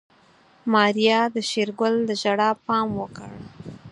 ماريا 0.71 1.21
د 1.35 1.37
شېرګل 1.49 1.93
د 2.05 2.11
ژړا 2.21 2.49
پام 2.67 2.87
وکړ. 3.01 3.29